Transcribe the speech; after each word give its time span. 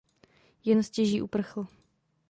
Jen 0.63 0.83
stěží 0.83 1.21
uprchl. 1.21 1.67